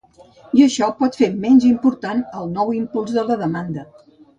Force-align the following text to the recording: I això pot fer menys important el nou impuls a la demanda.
I 0.59 0.63
això 0.67 0.89
pot 1.01 1.19
fer 1.21 1.29
menys 1.45 1.69
important 1.75 2.25
el 2.41 2.51
nou 2.59 2.77
impuls 2.83 3.23
a 3.27 3.31
la 3.33 3.43
demanda. 3.49 3.91